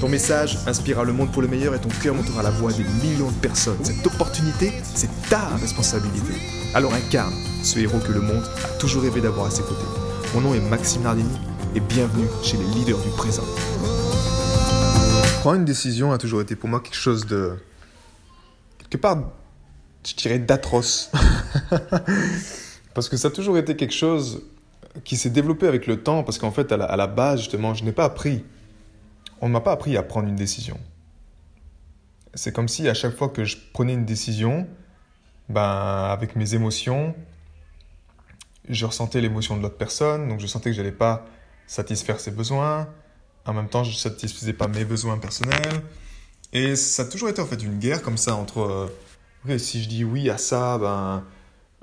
[0.00, 2.84] Ton message inspirera le monde pour le meilleur et ton cœur montera la voix des
[3.02, 3.82] millions de personnes.
[3.82, 6.34] Cette opportunité, c'est ta responsabilité.
[6.74, 9.86] Alors incarne ce héros que le monde a toujours rêvé d'avoir à ses côtés.
[10.34, 11.38] Mon nom est Maxime Nardini
[11.74, 13.44] et bienvenue chez les leaders du présent.
[15.40, 17.54] Prendre une décision a toujours été pour moi quelque chose de...
[18.76, 19.22] quelque part,
[20.06, 21.10] je dirais d'atroce.
[22.94, 24.42] parce que ça a toujours été quelque chose
[25.04, 27.72] qui s'est développé avec le temps, parce qu'en fait, à la, à la base, justement,
[27.72, 28.44] je n'ai pas appris
[29.40, 30.78] on ne m'a pas appris à prendre une décision.
[32.34, 34.66] C'est comme si à chaque fois que je prenais une décision,
[35.48, 37.14] ben, avec mes émotions,
[38.68, 41.24] je ressentais l'émotion de l'autre personne, donc je sentais que je n'allais pas
[41.66, 42.88] satisfaire ses besoins.
[43.46, 45.82] En même temps, je ne satisfaisais pas mes besoins personnels.
[46.52, 48.88] Et ça a toujours été en fait une guerre comme ça entre
[49.48, 51.24] euh, si je dis oui à ça, ben,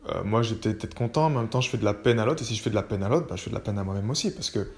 [0.09, 1.93] euh, moi je vais peut-être être content, mais en même temps je fais de la
[1.93, 3.49] peine à l'autre, et si je fais de la peine à l'autre, ben, je fais
[3.49, 4.71] de la peine à moi-même aussi, parce que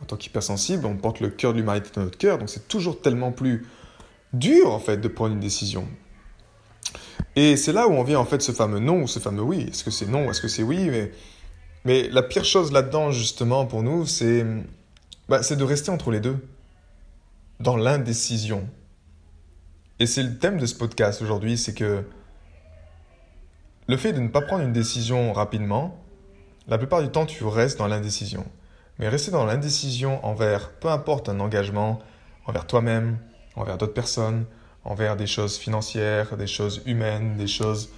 [0.00, 3.00] en tant qu'hypersensible, on porte le cœur de l'humanité dans notre cœur, donc c'est toujours
[3.00, 3.66] tellement plus
[4.32, 5.86] dur en fait de prendre une décision.
[7.36, 9.66] Et c'est là où on vient en fait ce fameux non ou ce fameux oui.
[9.70, 10.90] Est-ce que c'est non Est-ce que c'est oui
[11.84, 14.44] mais, la pire chose là-dedans justement pour nous, c'est
[15.28, 16.36] bah, de rester entre les deux,
[17.58, 18.68] dans l'indécision.
[19.98, 22.04] Et c'est le thème de ce podcast aujourd'hui, c'est que
[23.88, 26.00] le fait de ne pas prendre une décision rapidement,
[26.68, 28.44] la plupart du temps tu restes dans l'indécision.
[28.98, 32.00] Mais rester dans l'indécision envers peu importe un engagement,
[32.46, 33.18] envers toi-même,
[33.56, 34.46] envers d'autres personnes,
[34.84, 37.90] envers des choses financières, des choses humaines, des choses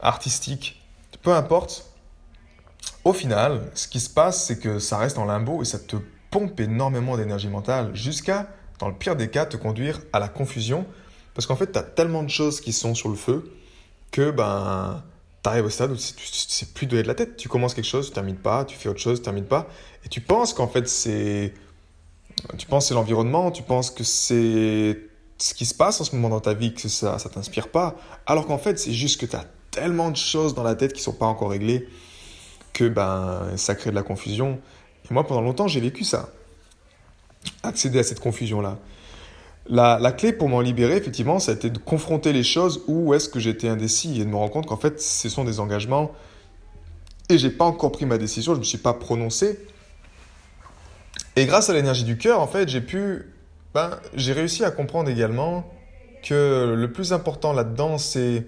[0.00, 0.80] artistiques,
[1.22, 1.88] peu importe,
[3.04, 5.96] au final, ce qui se passe, c'est que ça reste en limbo et ça te
[6.30, 8.48] pompe énormément d'énergie mentale jusqu'à,
[8.78, 10.86] dans le pire des cas, te conduire à la confusion.
[11.34, 13.52] Parce qu'en fait, tu as tellement de choses qui sont sur le feu
[14.10, 15.02] que ben,
[15.42, 17.36] tu arrives au stade où tu ne sais plus de la tête.
[17.36, 19.68] Tu commences quelque chose, tu termines pas, tu fais autre chose, tu termines pas.
[20.04, 21.54] Et tu penses qu'en fait, c'est.
[22.56, 24.98] Tu penses c'est l'environnement, tu penses que c'est
[25.38, 27.96] ce qui se passe en ce moment dans ta vie, que ça ne t'inspire pas.
[28.26, 31.02] Alors qu'en fait, c'est juste que tu as tellement de choses dans la tête qui
[31.02, 31.88] sont pas encore réglées
[32.72, 34.60] que ben, ça crée de la confusion.
[35.10, 36.30] Et moi, pendant longtemps, j'ai vécu ça.
[37.62, 38.78] Accéder à cette confusion-là.
[39.70, 43.28] La, clé pour m'en libérer, effectivement, ça a été de confronter les choses où est-ce
[43.28, 46.12] que j'étais indécis et de me rendre compte qu'en fait, ce sont des engagements
[47.28, 49.58] et j'ai pas encore pris ma décision, je me suis pas prononcé.
[51.36, 53.26] Et grâce à l'énergie du cœur, en fait, j'ai pu,
[53.74, 55.70] ben, j'ai réussi à comprendre également
[56.22, 58.46] que le plus important là-dedans, c'est,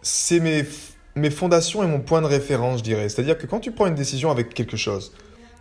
[0.00, 0.64] c'est mes,
[1.16, 3.10] mes fondations et mon point de référence, je dirais.
[3.10, 5.12] C'est-à-dire que quand tu prends une décision avec quelque chose,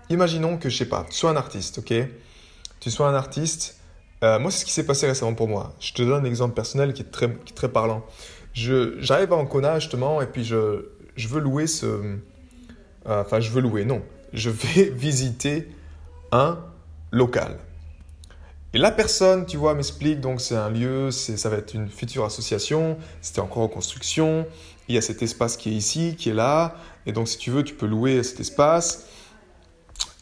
[0.10, 1.94] imaginons que, je sais pas, sois un artiste, ok?
[2.80, 3.78] Tu sois un artiste.
[4.24, 5.74] Euh, moi, c'est ce qui s'est passé récemment pour moi.
[5.80, 8.06] Je te donne un exemple personnel qui est très, qui est très parlant.
[8.54, 10.86] J'arrive à Ancona justement et puis je,
[11.16, 11.86] je veux louer ce...
[11.86, 14.02] Euh, enfin, je veux louer, non.
[14.34, 15.70] Je vais visiter
[16.32, 16.60] un
[17.12, 17.58] local.
[18.74, 22.24] Et la personne, tu vois, m'explique, donc c'est un lieu, ça va être une future
[22.24, 24.46] association, c'était encore en construction,
[24.88, 26.76] il y a cet espace qui est ici, qui est là,
[27.08, 29.08] et donc si tu veux, tu peux louer cet espace.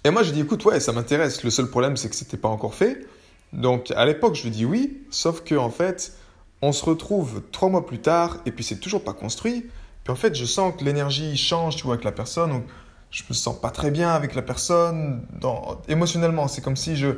[0.07, 1.43] Et moi, je dis, écoute, ouais, ça m'intéresse.
[1.43, 3.05] Le seul problème, c'est que c'était pas encore fait.
[3.51, 6.13] Donc, à l'époque, je lui dis oui, sauf que, en fait,
[6.61, 9.65] on se retrouve trois mois plus tard, et puis c'est toujours pas construit.
[10.05, 12.51] Puis en fait, je sens que l'énergie change, tu avec la personne.
[12.51, 12.63] Donc,
[13.11, 15.25] je me sens pas très bien avec la personne.
[15.41, 15.81] Dans...
[15.89, 17.09] Émotionnellement, c'est comme si je,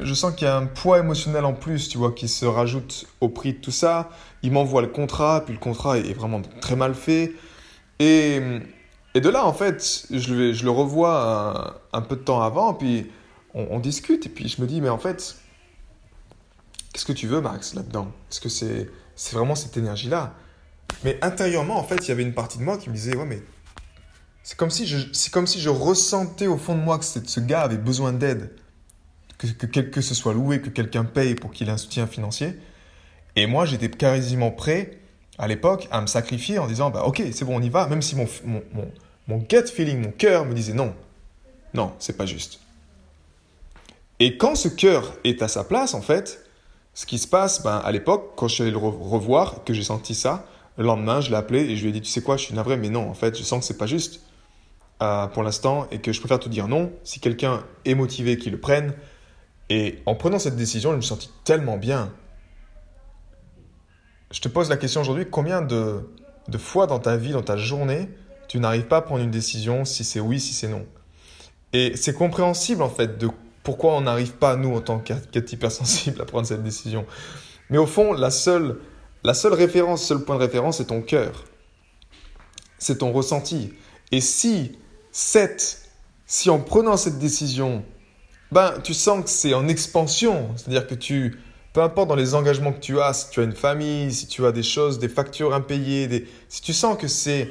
[0.00, 3.08] je sens qu'il y a un poids émotionnel en plus, tu vois, qui se rajoute
[3.20, 4.10] au prix de tout ça.
[4.44, 7.32] Il m'envoie le contrat, puis le contrat est vraiment très mal fait.
[7.98, 8.40] Et
[9.16, 13.10] et de là, en fait, je le, revois un, peu de temps avant, puis
[13.54, 15.36] on, discute, et puis je me dis, mais en fait,
[16.92, 18.12] qu'est-ce que tu veux, Max, là-dedans?
[18.30, 18.90] Est-ce que c'est
[19.32, 20.34] vraiment cette énergie-là?
[21.02, 23.24] Mais intérieurement, en fait, il y avait une partie de moi qui me disait, ouais,
[23.24, 23.40] mais
[24.42, 28.54] c'est comme si je, ressentais au fond de moi que ce gars avait besoin d'aide,
[29.38, 32.54] que, que, que ce soit loué, que quelqu'un paye pour qu'il ait un soutien financier.
[33.34, 34.98] Et moi, j'étais quasiment prêt
[35.38, 38.02] à l'époque à me sacrifier en disant, bah ok, c'est bon, on y va, même
[38.02, 38.26] si mon
[39.28, 40.94] gut feeling, mon cœur me disait non,
[41.74, 42.60] non, c'est pas juste.
[44.18, 46.44] Et quand ce cœur est à sa place, en fait,
[46.94, 49.82] ce qui se passe, ben, à l'époque, quand je suis allé le revoir, que j'ai
[49.82, 50.46] senti ça,
[50.78, 52.54] le lendemain, je l'ai appelé et je lui ai dit, tu sais quoi, je suis
[52.54, 54.20] navré, mais non, en fait, je sens que c'est pas juste
[55.02, 56.92] euh, pour l'instant et que je préfère te dire non.
[57.04, 58.94] Si quelqu'un est motivé, qu'il le prenne.
[59.68, 62.12] Et en prenant cette décision, je me suis senti tellement bien.
[64.30, 66.00] Je te pose la question aujourd'hui, combien de,
[66.48, 68.08] de fois dans ta vie, dans ta journée,
[68.56, 70.86] tu n'arrives pas à prendre une décision si c'est oui, si c'est non
[71.74, 73.28] Et c'est compréhensible en fait de
[73.62, 77.04] pourquoi on n'arrive pas, nous, en tant qu'être hypersensible, à prendre cette décision.
[77.68, 78.78] Mais au fond, la seule,
[79.24, 81.44] la seule référence, seul point de référence, c'est ton cœur.
[82.78, 83.74] C'est ton ressenti.
[84.10, 84.78] Et si
[85.12, 85.90] cette,
[86.24, 87.84] si en prenant cette décision,
[88.52, 91.40] ben, tu sens que c'est en expansion, c'est-à-dire que tu,
[91.74, 94.46] peu importe dans les engagements que tu as, si tu as une famille, si tu
[94.46, 96.26] as des choses, des factures impayées, des...
[96.48, 97.50] si tu sens que c'est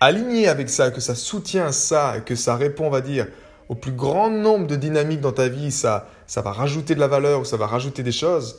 [0.00, 3.26] aligné avec ça, que ça soutient ça que ça répond, on va dire,
[3.68, 7.06] au plus grand nombre de dynamiques dans ta vie, ça, ça va rajouter de la
[7.06, 8.56] valeur ou ça va rajouter des choses,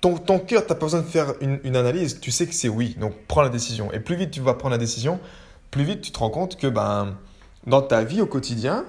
[0.00, 2.68] ton, cœur, tu n'as pas besoin de faire une, une, analyse, tu sais que c'est
[2.68, 3.92] oui, donc prends la décision.
[3.92, 5.18] Et plus vite tu vas prendre la décision,
[5.70, 7.16] plus vite tu te rends compte que ben,
[7.66, 8.84] dans ta vie au quotidien,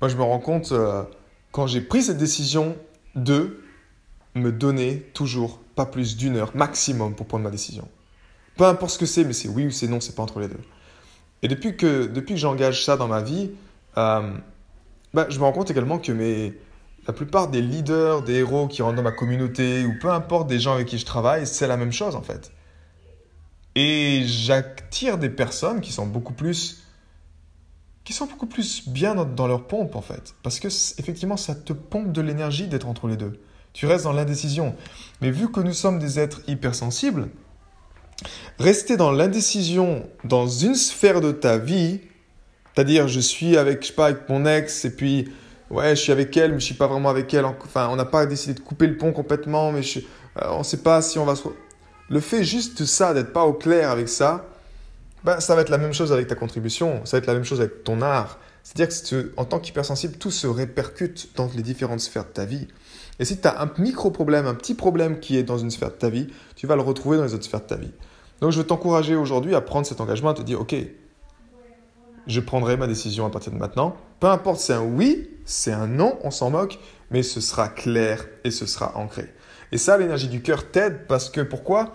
[0.00, 1.02] moi je me rends compte euh,
[1.52, 2.76] quand j'ai pris cette décision
[3.14, 3.62] de
[4.34, 7.88] me donner toujours pas plus d'une heure maximum pour prendre ma décision.
[8.56, 10.48] Peu importe ce que c'est, mais c'est oui ou c'est non, c'est pas entre les
[10.48, 10.60] deux.
[11.42, 13.50] Et depuis que, depuis que j'engage ça dans ma vie,
[13.98, 14.32] euh,
[15.12, 16.54] bah, je me rends compte également que mes,
[17.06, 20.58] la plupart des leaders, des héros qui rentrent dans ma communauté, ou peu importe des
[20.58, 22.52] gens avec qui je travaille, c'est la même chose en fait.
[23.74, 26.82] Et j'attire des personnes qui sont beaucoup plus
[28.04, 30.34] qui sont beaucoup plus bien dans, dans, leur pompe en fait.
[30.44, 33.40] Parce que effectivement, ça te pompe de l'énergie d'être entre les deux.
[33.72, 34.76] Tu restes dans l'indécision.
[35.20, 37.28] Mais vu que nous sommes des êtres hypersensibles,
[38.58, 42.00] Rester dans l'indécision dans une sphère de ta vie,
[42.74, 45.30] c'est-à-dire je suis avec, je sais pas, avec mon ex et puis
[45.70, 47.44] ouais, je suis avec elle, mais je suis pas vraiment avec elle.
[47.44, 50.64] Enfin, on n'a pas décidé de couper le pont complètement, mais je, euh, on ne
[50.64, 51.42] sait pas si on va se.
[52.08, 54.46] Le fait juste ça, d'être pas au clair avec ça,
[55.24, 57.44] ben, ça va être la même chose avec ta contribution, ça va être la même
[57.44, 58.38] chose avec ton art.
[58.62, 62.68] C'est-à-dire que en tant qu'hypersensible, tout se répercute dans les différentes sphères de ta vie.
[63.18, 65.94] Et si tu as un micro-problème, un petit problème qui est dans une sphère de
[65.94, 67.92] ta vie, tu vas le retrouver dans les autres sphères de ta vie.
[68.40, 70.74] Donc je veux t'encourager aujourd'hui à prendre cet engagement, à te dire, OK,
[72.26, 73.96] je prendrai ma décision à partir de maintenant.
[74.20, 76.78] Peu importe, c'est un oui, c'est un non, on s'en moque,
[77.10, 79.32] mais ce sera clair et ce sera ancré.
[79.72, 81.94] Et ça, l'énergie du cœur t'aide parce que pourquoi?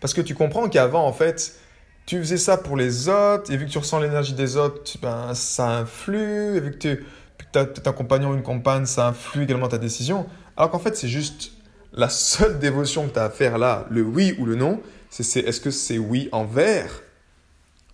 [0.00, 1.58] Parce que tu comprends qu'avant, en fait,
[2.06, 5.34] tu faisais ça pour les autres, et vu que tu ressens l'énergie des autres, ben,
[5.34, 7.06] ça influe, et vu que tu
[7.54, 10.26] as un compagnon ou une compagne, ça influe également ta décision.
[10.56, 11.52] Alors qu'en fait, c'est juste
[11.92, 14.80] la seule dévotion que tu as à faire là, le oui ou le non,
[15.10, 17.02] c'est est-ce que c'est oui envers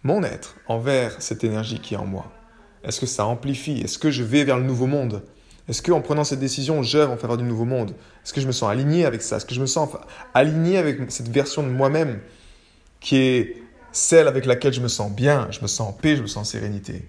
[0.02, 2.32] mon être, envers cette énergie qui est en moi?
[2.82, 3.80] Est-ce que ça amplifie?
[3.80, 5.22] Est-ce que je vais vers le nouveau monde?
[5.68, 7.94] Est-ce qu'en prenant cette décision, j'œuvre en faveur du nouveau monde?
[8.22, 9.36] Est-ce que je me sens aligné avec ça?
[9.36, 9.88] Est-ce que je me sens
[10.34, 12.20] aligné avec cette version de moi-même
[13.00, 13.62] qui est
[13.92, 16.48] celle avec laquelle je me sens bien, je me sens en paix, je me sens
[16.48, 17.06] en sérénité?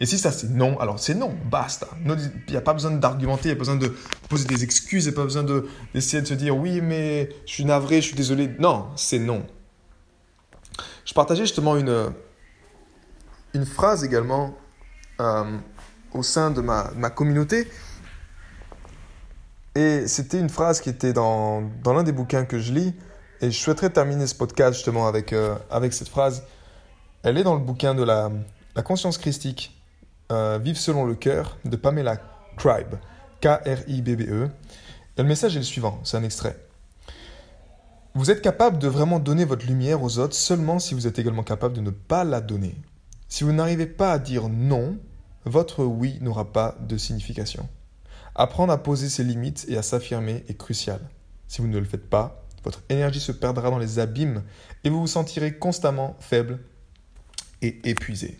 [0.00, 1.86] Et si ça c'est non, alors c'est non, basta.
[2.06, 2.16] Il
[2.48, 3.94] n'y a pas besoin d'argumenter, il n'y a pas besoin de
[4.30, 5.44] poser des excuses, il n'y a pas besoin
[5.92, 8.50] d'essayer de, se dire oui, mais je suis navré, je suis désolé.
[8.58, 9.46] Non, c'est non.
[11.04, 12.14] Je partageais justement une,
[13.52, 14.56] une phrase également
[15.20, 15.58] euh,
[16.14, 17.70] au sein de ma, communauté.
[19.74, 22.94] Et c'était une phrase qui était dans, dans l'un des bouquins que je lis.
[23.42, 26.42] Et je souhaiterais terminer ce podcast justement avec, euh, avec cette phrase.
[27.22, 28.30] Elle est dans le bouquin de la
[28.82, 29.79] conscience christique
[30.30, 32.16] euh, Vive selon le cœur de Pamela
[32.56, 32.96] Cribe,
[33.40, 34.50] K-R-I-B-B-E.
[35.18, 36.56] Le message est le suivant, c'est un extrait.
[38.14, 41.42] Vous êtes capable de vraiment donner votre lumière aux autres seulement si vous êtes également
[41.42, 42.74] capable de ne pas la donner.
[43.28, 44.98] Si vous n'arrivez pas à dire non,
[45.44, 47.68] votre oui n'aura pas de signification.
[48.34, 51.00] Apprendre à poser ses limites et à s'affirmer est crucial.
[51.46, 54.42] Si vous ne le faites pas, votre énergie se perdra dans les abîmes
[54.84, 56.58] et vous vous sentirez constamment faible
[57.62, 58.38] et épuisé.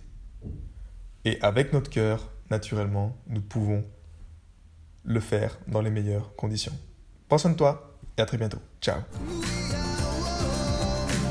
[1.25, 3.85] Et avec notre cœur, naturellement, nous pouvons
[5.05, 6.73] le faire dans les meilleures conditions.
[7.29, 8.59] Prends soin de toi et à très bientôt.
[8.81, 9.01] Ciao